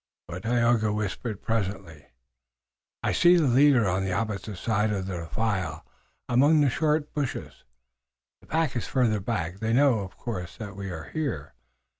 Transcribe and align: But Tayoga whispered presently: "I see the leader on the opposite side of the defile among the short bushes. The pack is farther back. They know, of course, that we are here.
But 0.27 0.41
Tayoga 0.41 0.91
whispered 0.91 1.43
presently: 1.43 2.07
"I 3.03 3.11
see 3.11 3.35
the 3.35 3.43
leader 3.45 3.87
on 3.87 4.03
the 4.03 4.11
opposite 4.13 4.55
side 4.57 4.91
of 4.91 5.05
the 5.05 5.17
defile 5.17 5.85
among 6.27 6.61
the 6.61 6.71
short 6.71 7.13
bushes. 7.13 7.63
The 8.41 8.47
pack 8.47 8.75
is 8.75 8.87
farther 8.87 9.19
back. 9.19 9.59
They 9.59 9.73
know, 9.73 9.99
of 9.99 10.17
course, 10.17 10.57
that 10.57 10.75
we 10.75 10.89
are 10.89 11.11
here. 11.13 11.53